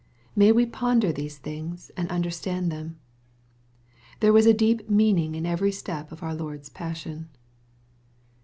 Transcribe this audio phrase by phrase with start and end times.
[0.35, 2.97] May we ponder these things and understand them.
[4.19, 7.29] (There was a deep meaning in every step of our Lord's passion.